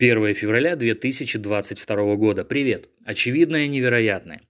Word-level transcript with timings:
1 0.00 0.34
февраля 0.34 0.76
2022 0.76 2.16
года. 2.16 2.42
Привет. 2.42 2.88
Очевидное 3.04 3.66
невероятное. 3.66 4.40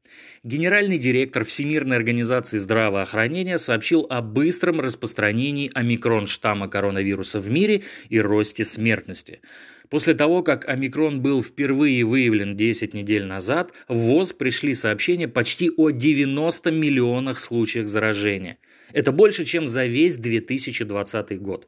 Генеральный 0.45 0.97
директор 0.97 1.45
Всемирной 1.45 1.97
организации 1.97 2.57
здравоохранения 2.59 3.59
сообщил 3.59 4.07
о 4.09 4.23
быстром 4.23 4.81
распространении 4.81 5.69
омикрон-штамма 5.75 6.69
коронавируса 6.69 7.41
в 7.41 7.51
мире 7.51 7.83
и 8.09 8.21
росте 8.21 8.65
смертности. 8.65 9.41
После 9.89 10.15
того, 10.15 10.45
как 10.45 10.69
омикрон 10.69 11.21
был 11.21 11.43
впервые 11.43 12.05
выявлен 12.05 12.57
10 12.57 12.95
недель 12.95 13.25
назад, 13.25 13.73
в 13.89 13.97
ВОЗ 13.97 14.35
пришли 14.35 14.77
сообщения 14.77 15.27
почти 15.27 15.69
о 15.77 15.91
90 15.91 16.71
миллионах 16.71 17.41
случаях 17.41 17.89
заражения. 17.89 18.59
Это 18.93 19.11
больше, 19.11 19.45
чем 19.45 19.67
за 19.67 19.85
весь 19.87 20.17
2020 20.17 21.43
год. 21.43 21.67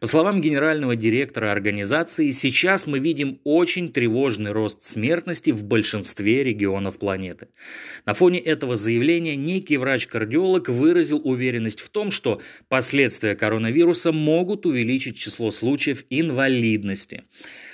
По 0.00 0.06
словам 0.06 0.40
генерального 0.40 0.96
директора 0.96 1.52
организации, 1.52 2.30
сейчас 2.30 2.86
мы 2.86 2.98
видим 2.98 3.40
очень 3.44 3.92
тревожный 3.92 4.52
рост 4.52 4.82
смертности 4.82 5.50
в 5.50 5.64
большинстве 5.64 6.42
регионов 6.42 6.98
планеты. 6.98 7.48
На 8.04 8.14
фоне 8.14 8.40
этого 8.40 8.76
заявления 8.76 9.36
некий 9.36 9.76
врач-кардиолог 9.76 10.68
выразил 10.68 11.20
уверенность 11.22 11.80
в 11.80 11.88
том, 11.90 12.10
что 12.10 12.40
последствия 12.68 13.34
коронавируса 13.34 14.12
могут 14.12 14.66
увеличить 14.66 15.16
число 15.16 15.50
случаев 15.50 16.04
инвалидности. 16.10 17.24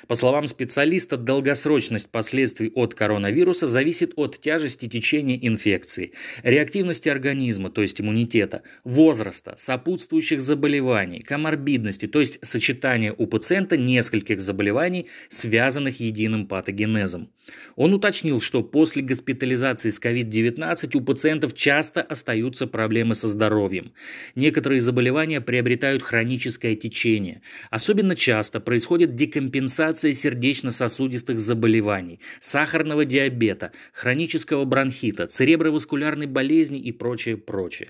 По 0.08 0.14
словам 0.14 0.48
специалиста, 0.48 1.18
долгосрочность 1.18 2.10
последствий 2.10 2.72
от 2.74 2.94
коронавируса 2.94 3.66
зависит 3.66 4.14
от 4.16 4.40
тяжести 4.40 4.88
течения 4.88 5.38
инфекции, 5.40 6.12
реактивности 6.42 7.10
организма, 7.10 7.70
то 7.70 7.82
есть 7.82 8.00
иммунитета, 8.00 8.62
возраста, 8.84 9.54
сопутствующих 9.58 10.40
заболеваний, 10.40 11.20
коморбидности, 11.78 12.06
то 12.06 12.20
есть 12.20 12.38
сочетания 12.42 13.14
у 13.16 13.26
пациента 13.26 13.76
нескольких 13.76 14.40
заболеваний, 14.40 15.06
связанных 15.28 16.00
единым 16.00 16.46
патогенезом. 16.46 17.28
Он 17.76 17.94
уточнил, 17.94 18.40
что 18.40 18.62
после 18.62 19.02
госпитализации 19.02 19.88
с 19.90 20.00
COVID-19 20.00 20.96
у 20.96 21.00
пациентов 21.00 21.54
часто 21.54 22.02
остаются 22.02 22.66
проблемы 22.66 23.14
со 23.14 23.26
здоровьем. 23.28 23.92
Некоторые 24.34 24.80
заболевания 24.80 25.40
приобретают 25.40 26.02
хроническое 26.02 26.76
течение. 26.76 27.40
Особенно 27.70 28.16
часто 28.16 28.60
происходит 28.60 29.14
декомпенсация 29.14 30.12
сердечно-сосудистых 30.12 31.38
заболеваний, 31.38 32.20
сахарного 32.40 33.04
диабета, 33.06 33.72
хронического 33.92 34.64
бронхита, 34.64 35.26
цереброваскулярной 35.26 36.26
болезни 36.26 36.78
и 36.78 36.92
прочее, 36.92 37.36
прочее. 37.38 37.88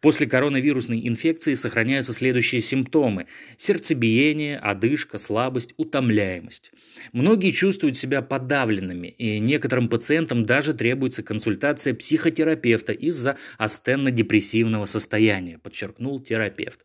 После 0.00 0.26
коронавирусной 0.26 1.08
инфекции 1.08 1.54
сохраняются 1.54 2.12
следующие 2.12 2.60
симптомы– 2.60 3.26
сердцебиение, 3.56 4.56
одышка, 4.56 5.18
слабость, 5.18 5.74
утомляемость. 5.76 6.72
Многие 7.12 7.52
чувствуют 7.52 7.96
себя 7.96 8.22
подавленными, 8.22 9.08
и 9.08 9.38
некоторым 9.38 9.88
пациентам 9.88 10.44
даже 10.44 10.74
требуется 10.74 11.22
консультация 11.22 11.94
психотерапевта 11.94 12.92
из-за 12.92 13.36
астенно-депрессивного 13.58 14.86
состояния, 14.86 15.58
подчеркнул 15.58 16.20
терапевт. 16.20 16.80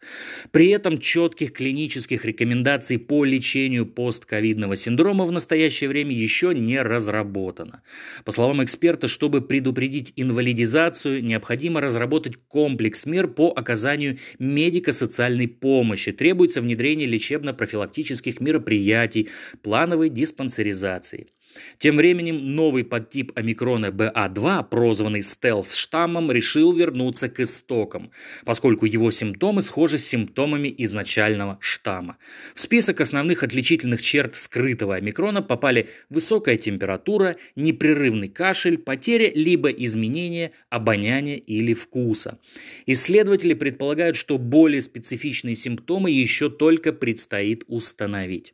При 0.51 0.69
этом 0.69 0.97
четких 0.97 1.53
клинических 1.53 2.25
рекомендаций 2.25 2.99
по 2.99 3.25
лечению 3.25 3.85
постковидного 3.85 4.75
синдрома 4.75 5.25
в 5.25 5.31
настоящее 5.31 5.89
время 5.89 6.15
еще 6.15 6.53
не 6.53 6.81
разработано. 6.81 7.81
По 8.25 8.31
словам 8.31 8.63
эксперта, 8.63 9.07
чтобы 9.07 9.41
предупредить 9.41 10.13
инвалидизацию, 10.15 11.23
необходимо 11.23 11.81
разработать 11.81 12.37
комплекс 12.47 13.05
мер 13.05 13.27
по 13.27 13.51
оказанию 13.51 14.17
медико-социальной 14.39 15.47
помощи. 15.47 16.11
Требуется 16.33 16.61
внедрение 16.61 17.05
лечебно-профилактических 17.05 18.41
мероприятий, 18.41 19.29
плановой 19.61 20.09
диспансеризации. 20.09 21.27
Тем 21.77 21.97
временем 21.97 22.55
новый 22.55 22.83
подтип 22.83 23.31
омикрона 23.35 23.87
BA2, 23.87 24.69
прозванный 24.69 25.21
стелс-штаммом, 25.21 26.31
решил 26.31 26.73
вернуться 26.73 27.29
к 27.29 27.39
истокам, 27.39 28.11
поскольку 28.45 28.85
его 28.85 29.11
симптомы 29.11 29.61
схожи 29.61 29.97
с 29.97 30.07
симптомами 30.07 30.73
изначального 30.77 31.57
штамма. 31.61 32.17
В 32.55 32.61
список 32.61 33.01
основных 33.01 33.43
отличительных 33.43 34.01
черт 34.01 34.35
скрытого 34.35 34.95
омикрона 34.95 35.41
попали 35.41 35.89
высокая 36.09 36.57
температура, 36.57 37.37
непрерывный 37.55 38.29
кашель, 38.29 38.77
потеря 38.77 39.31
либо 39.33 39.69
изменение 39.69 40.51
обоняния 40.69 41.35
или 41.35 41.73
вкуса. 41.73 42.39
Исследователи 42.85 43.53
предполагают, 43.53 44.15
что 44.15 44.37
более 44.37 44.81
специфичные 44.81 45.55
симптомы 45.55 46.11
еще 46.11 46.49
только 46.49 46.93
предстоит 46.93 47.63
установить. 47.67 48.53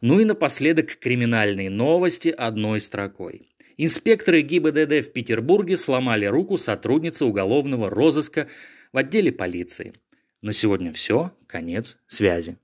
Ну 0.00 0.20
и 0.20 0.24
напоследок 0.24 0.96
криминальные 0.98 1.70
новости 1.70 2.33
одной 2.34 2.80
строкой. 2.80 3.48
Инспекторы 3.76 4.42
ГИБДД 4.42 5.06
в 5.06 5.12
Петербурге 5.12 5.76
сломали 5.76 6.26
руку 6.26 6.58
сотрудницы 6.58 7.24
уголовного 7.24 7.90
розыска 7.90 8.48
в 8.92 8.98
отделе 8.98 9.32
полиции. 9.32 9.94
На 10.42 10.52
сегодня 10.52 10.92
все. 10.92 11.32
Конец 11.46 11.96
связи. 12.06 12.56